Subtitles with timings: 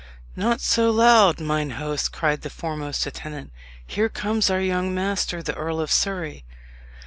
[0.35, 3.51] "Not so loud, mine host!" cried the foremost attendant;
[3.85, 6.43] "here comes our young master, the Earl of Surrey."